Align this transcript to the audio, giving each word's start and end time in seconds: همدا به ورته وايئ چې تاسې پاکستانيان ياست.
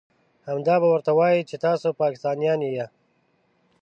همدا 0.47 0.75
به 0.81 0.85
ورته 0.93 1.11
وايئ 1.17 1.41
چې 1.49 1.55
تاسې 1.65 1.89
پاکستانيان 2.01 2.59
ياست. 2.63 2.95